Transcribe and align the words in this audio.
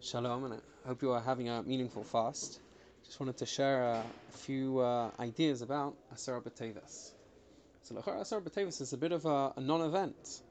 Shalom, 0.00 0.44
and 0.44 0.54
I 0.54 0.88
hope 0.88 1.02
you 1.02 1.10
are 1.10 1.20
having 1.20 1.48
a 1.48 1.60
meaningful 1.64 2.04
fast. 2.04 2.60
Just 3.04 3.18
wanted 3.18 3.36
to 3.38 3.46
share 3.46 3.82
a 3.82 4.04
few 4.30 4.78
uh, 4.78 5.10
ideas 5.18 5.60
about 5.60 5.96
Asar 6.12 6.40
B'Teves. 6.40 7.10
So, 7.82 7.96
Asar 7.96 8.40
B'Teves 8.40 8.80
is 8.80 8.92
a 8.92 8.96
bit 8.96 9.10
of 9.10 9.26
a, 9.26 9.52
a 9.56 9.60
non-event. 9.60 10.42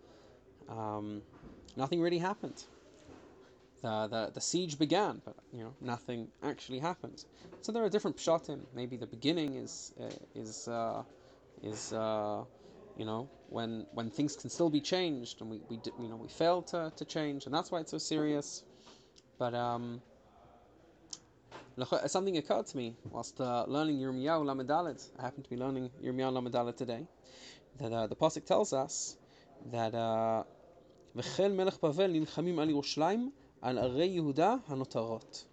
Um, 0.68 1.22
nothing 1.78 2.02
really 2.02 2.18
happened. 2.18 2.62
The, 3.82 4.08
the, 4.08 4.32
the 4.34 4.42
siege 4.42 4.78
began, 4.78 5.22
but 5.24 5.36
you 5.54 5.64
know 5.64 5.74
nothing 5.80 6.28
actually 6.44 6.80
happened. 6.80 7.24
So 7.62 7.72
there 7.72 7.84
are 7.86 7.90
different 7.90 8.18
pshatim. 8.18 8.60
Maybe 8.76 8.98
the 8.98 9.08
beginning 9.08 9.56
is 9.56 9.94
uh, 10.02 10.10
is 10.36 10.68
uh, 10.68 11.04
is 11.64 11.94
uh, 11.94 12.44
you 12.98 13.06
know 13.06 13.30
when 13.50 13.86
when 13.94 14.10
things 14.10 14.36
can 14.36 14.50
still 14.50 14.70
be 14.70 14.82
changed, 14.82 15.40
and 15.42 15.50
we, 15.50 15.62
we 15.70 15.80
you 16.02 16.10
know 16.10 16.18
we 16.18 16.28
failed 16.28 16.68
to, 16.68 16.92
to 16.98 17.06
change, 17.06 17.46
and 17.46 17.56
that's 17.56 17.72
why 17.72 17.80
it's 17.80 17.92
so 17.92 17.98
serious. 17.98 18.64
But 19.38 19.54
um, 19.54 20.02
something 22.08 22.38
occurred 22.38 22.66
to 22.68 22.78
me 22.78 22.96
whilst 23.10 23.40
uh, 23.40 23.66
learning 23.68 23.98
Yirmiyahu 24.00 24.44
Lamedalet. 24.46 25.08
I 25.20 25.24
happen 25.24 25.44
to 25.44 25.50
be 25.50 25.58
learning 25.58 25.92
Yirmiyahu 26.04 26.34
Lamedalet 26.34 26.76
today. 26.76 27.06
That 27.80 27.94
uh, 27.94 28.08
the 28.08 28.16
pasuk 28.16 28.46
tells 28.46 28.74
us 28.74 29.16
that 29.72 29.94
uh, 29.94 30.44
V'chel 31.16 31.54
melech 31.54 31.76
Bavel 31.76 32.12
nilchamim 32.12 32.60
al 32.60 32.68
Yerushalayim 32.68 33.32
al 33.62 33.76
arei 33.76 34.16
Yehuda 34.18 34.64
hanotarot. 34.70 35.46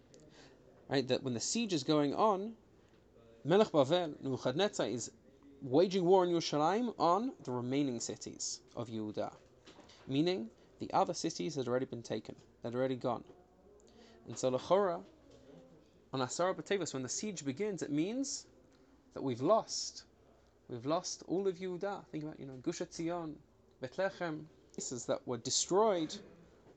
Right, 0.89 1.07
that 1.09 1.23
when 1.23 1.35
the 1.35 1.41
siege 1.41 1.73
is 1.73 1.83
going 1.83 2.15
on, 2.15 2.53
Melech 3.47 3.69
Bavel 3.73 4.15
Nebuchadnezzar 4.23 4.87
is 4.87 5.11
waging 5.61 6.05
war 6.05 6.25
in 6.25 6.31
Yerushalayim 6.31 6.95
on 6.99 7.33
the 7.45 7.53
remaining 7.53 8.01
cities 8.01 8.61
of 8.77 8.89
Yehuda, 8.89 9.33
meaning 10.09 10.49
the 10.81 10.91
other 10.93 11.15
cities 11.15 11.55
had 11.55 11.69
already 11.69 11.87
been 11.87 12.03
taken, 12.03 12.35
they 12.63 12.69
had 12.69 12.75
already 12.75 12.97
gone. 12.97 13.25
And 14.27 14.39
so 14.39 14.51
Lachora, 14.51 15.03
on 16.13 16.21
Asara 16.21 16.55
B'Tevis, 16.55 16.95
when 16.95 17.03
the 17.03 17.09
siege 17.09 17.45
begins, 17.45 17.83
it 17.83 17.91
means 17.91 18.47
that 19.15 19.23
we've 19.23 19.43
lost. 19.43 20.05
We've 20.69 20.87
lost 20.87 21.23
all 21.29 21.47
of 21.47 21.57
Yehuda. 21.57 22.07
Think 22.07 22.25
about, 22.25 22.41
you 22.41 22.47
know, 22.47 22.55
Gush 22.63 22.79
Etzion, 22.79 23.35
Bethlehem, 23.81 24.49
places 24.73 25.07
that 25.07 25.27
were 25.27 25.37
destroyed 25.37 26.15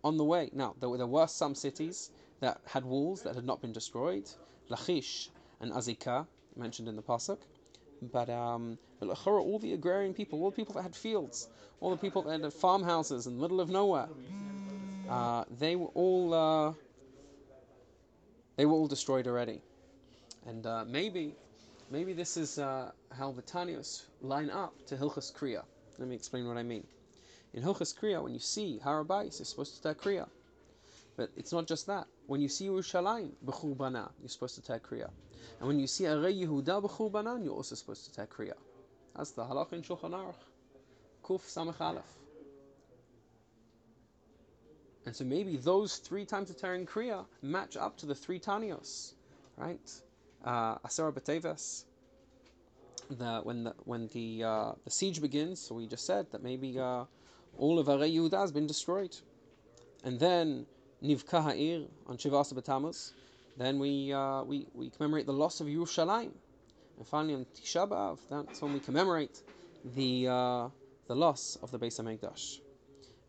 on 0.04 0.17
the 0.17 0.23
way. 0.23 0.50
Now, 0.54 0.76
there 0.80 0.89
were, 0.89 0.98
there 0.98 1.08
were 1.08 1.28
some 1.28 1.56
cities 1.56 2.12
that 2.42 2.59
had 2.66 2.84
walls 2.84 3.23
that 3.23 3.36
had 3.36 3.45
not 3.45 3.61
been 3.61 3.72
destroyed, 3.72 4.30
Lachish 4.70 5.30
and 5.61 5.72
Azikah, 5.72 6.28
mentioned 6.56 6.88
in 6.88 6.95
the 6.95 7.02
Pasuk. 7.02 7.39
But, 8.02 8.30
um, 8.30 8.78
all 9.02 9.59
the 9.59 9.73
agrarian 9.73 10.14
people, 10.14 10.44
all 10.44 10.52
the 10.52 10.56
people 10.56 10.76
that 10.76 10.84
had 10.84 10.95
fields, 10.95 11.48
all 11.80 11.92
the 11.92 11.98
people 11.98 12.23
that 12.23 12.42
had 12.42 12.54
farmhouses 12.54 13.26
in 13.26 13.36
the 13.36 13.42
middle 13.42 13.61
of 13.61 13.70
nowhere, 13.70 14.09
uh, 15.09 15.45
they 15.59 15.76
were 15.76 15.92
all. 15.94 16.34
Uh, 16.34 16.73
they 18.58 18.66
were 18.66 18.74
all 18.74 18.88
destroyed 18.88 19.28
already. 19.28 19.62
And 20.46 20.66
uh, 20.66 20.84
maybe, 20.86 21.36
maybe 21.90 22.14
this 22.14 22.36
is 22.36 22.60
uh, 22.60 22.92
how 23.18 23.32
the 23.32 23.44
Tanios 23.44 24.04
line 24.22 24.50
up 24.50 24.74
to 24.88 24.98
Hilchas 24.98 25.32
Kriya. 25.34 25.64
Let 25.98 26.08
me 26.10 26.16
explain 26.16 26.48
what 26.48 26.58
I 26.58 26.64
mean. 26.64 26.86
In 27.54 27.64
Hilchas 27.64 27.98
Kriya, 27.98 28.22
when 28.22 28.34
you 28.34 28.40
see 28.40 28.80
Harabais, 28.84 29.40
you're 29.40 29.46
supposed 29.46 29.76
to 29.76 29.82
take 29.82 30.02
Kriya. 30.02 30.28
But 31.16 31.30
it's 31.38 31.54
not 31.54 31.68
just 31.68 31.88
that. 31.88 32.08
When 32.28 32.42
you 32.42 32.50
see 32.50 32.68
Yerushalayim, 32.68 33.32
B'churbana, 33.46 34.10
you're 34.20 34.30
supposed 34.30 34.56
to 34.56 34.62
take 34.62 34.84
Kriya. 34.84 35.10
And 35.60 35.68
when 35.68 35.80
you 35.80 35.88
see 35.88 36.04
Arei 36.04 36.46
Yehuda 36.46 36.84
B'churbana, 36.84 37.44
you're 37.44 37.56
also 37.56 37.76
supposed 37.76 38.06
to 38.06 38.14
take 38.14 38.30
Kriya. 38.30 38.54
That's 39.16 39.32
the 39.32 39.44
halach 39.44 39.74
in 39.74 39.82
Shulchan 39.82 40.12
Aruch. 40.12 40.36
Kuf 41.24 41.42
Samech 41.42 41.82
Aleph. 41.82 42.04
And 45.08 45.16
so 45.16 45.24
maybe 45.24 45.56
those 45.56 46.00
three 46.00 46.26
times 46.26 46.50
of 46.50 46.58
Terran 46.58 46.86
Kriya 46.86 47.26
match 47.42 47.78
up 47.78 47.96
to 48.00 48.06
the 48.06 48.14
three 48.14 48.42
Tanios, 48.42 49.14
right? 49.56 49.90
Uh, 50.44 50.80
Asara 50.80 51.14
B'Teves, 51.14 51.86
the, 53.12 53.40
when 53.44 53.64
the 53.64 53.74
when 53.86 54.10
the 54.10 54.44
uh, 54.44 54.72
the 54.84 54.92
siege 54.92 55.22
begins, 55.22 55.62
so 55.62 55.76
we 55.76 55.88
just 55.88 56.06
said 56.06 56.30
that 56.32 56.44
maybe 56.44 56.78
uh, 56.78 57.06
all 57.58 57.80
of 57.80 57.88
Arei 57.88 58.14
Yehuda 58.14 58.38
has 58.38 58.52
been 58.52 58.67
destroyed, 58.67 59.16
and 60.04 60.20
then 60.20 60.66
Nivka 61.02 61.42
Ha'ir 61.42 61.86
on 62.08 62.17
Shivasa 62.17 62.54
B'Tammuz, 62.56 63.14
then 63.56 63.80
we, 63.80 64.12
uh, 64.12 64.44
we 64.44 64.67
we 64.73 64.90
commemorate 64.90 65.26
the 65.26 65.32
loss 65.32 65.62
of 65.62 65.67
Yerushalayim, 65.67 66.34
and 66.98 67.08
finally 67.08 67.34
on 67.34 67.46
Tisha 67.56 67.88
B'av, 67.88 68.17
that's 68.30 68.62
when 68.62 68.73
we 68.73 68.82
commemorate 68.82 69.42
the 69.96 70.28
uh, 70.28 70.67
the 71.08 71.16
loss 71.16 71.58
of 71.64 71.72
the 71.72 71.80
Beis 71.80 71.98
Hamikdash. 71.98 72.60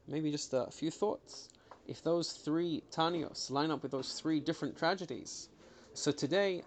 Maybe 0.08 0.32
just 0.32 0.52
a 0.54 0.66
few 0.72 0.90
thoughts 0.90 1.50
if 1.88 2.02
those 2.02 2.32
three 2.32 2.82
Tanios 2.92 3.50
line 3.50 3.70
up 3.70 3.82
with 3.82 3.92
those 3.92 4.12
three 4.20 4.40
different 4.40 4.76
tragedies. 4.76 5.48
So 5.94 6.12
today, 6.12 6.62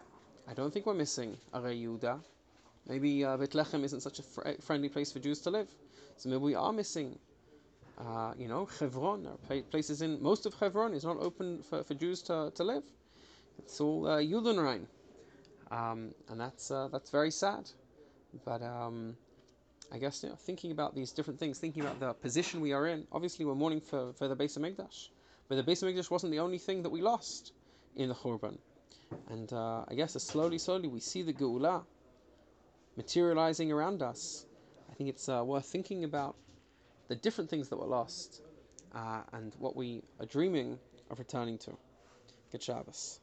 I 0.50 0.54
don't 0.54 0.74
think 0.74 0.86
we're 0.86 0.96
missing 0.96 1.38
Arei 1.54 1.82
Yehuda. 1.82 2.20
Maybe 2.88 3.24
uh, 3.24 3.38
Bethlehem 3.38 3.84
isn't 3.84 4.02
such 4.02 4.20
a 4.20 4.24
fr- 4.24 4.60
friendly 4.60 4.90
place 4.90 5.12
for 5.12 5.20
Jews 5.20 5.40
to 5.42 5.52
live. 5.52 5.70
So 6.18 6.30
maybe 6.30 6.40
we 6.42 6.56
are 6.56 6.74
missing, 6.74 7.20
uh, 8.00 8.34
you 8.38 8.48
know, 8.48 8.66
Hebron. 8.80 9.28
Or 9.28 9.62
places 9.70 10.02
in 10.02 10.22
most 10.22 10.46
of 10.46 10.56
Hebron 10.56 10.94
is 10.94 11.04
not 11.04 11.18
open 11.18 11.62
for, 11.62 11.84
for 11.84 11.94
Jews 11.94 12.22
to, 12.24 12.52
to 12.56 12.64
live. 12.64 12.84
It's 13.60 13.80
all 13.80 14.08
uh, 14.08 14.18
Judenrein. 14.18 14.88
Um, 15.70 16.14
and 16.30 16.42
that's 16.42 16.72
uh, 16.72 16.90
that's 16.92 17.12
very 17.12 17.32
sad. 17.32 17.70
But 18.44 18.62
um, 18.64 19.16
I 19.92 19.98
guess 19.98 20.24
you 20.24 20.30
know, 20.30 20.36
thinking 20.36 20.72
about 20.72 20.96
these 20.96 21.12
different 21.12 21.40
things, 21.40 21.60
thinking 21.60 21.84
about 21.84 22.00
the 22.00 22.14
position 22.14 22.62
we 22.62 22.72
are 22.72 22.88
in. 22.88 23.06
Obviously, 23.12 23.46
we're 23.46 23.56
mourning 23.56 23.82
for, 23.82 24.14
for 24.14 24.28
the 24.28 24.36
Beis 24.36 24.58
Hamikdash, 24.58 25.10
but 25.50 25.56
the 25.56 25.64
Beis 25.64 25.84
Hamikdash 25.84 26.10
wasn't 26.10 26.32
the 26.32 26.40
only 26.40 26.58
thing 26.58 26.84
that 26.84 26.90
we 26.90 27.02
lost 27.02 27.52
in 27.96 28.08
the 28.08 28.16
Churban. 28.16 28.58
And 29.30 29.52
uh, 29.52 29.84
I 29.88 29.96
guess 29.96 30.16
as 30.16 30.24
slowly, 30.24 30.58
slowly 30.58 30.88
we 30.88 31.02
see 31.02 31.24
the 31.24 31.34
Geula 31.34 31.84
materializing 32.96 33.72
around 33.72 34.02
us. 34.02 34.46
I 34.90 34.94
think 34.94 35.10
it's 35.10 35.28
uh, 35.28 35.44
worth 35.46 35.66
thinking 35.66 36.04
about 36.04 36.36
the 37.10 37.16
different 37.16 37.50
things 37.50 37.70
that 37.70 37.78
were 37.78 37.88
lost 37.88 38.42
uh, 38.96 39.22
and 39.34 39.54
what 39.60 39.76
we 39.76 40.04
are 40.20 40.26
dreaming 40.26 40.80
of 41.10 41.20
returning 41.20 41.58
to. 41.60 41.78
Good 42.52 42.64
Shabbos. 42.64 43.20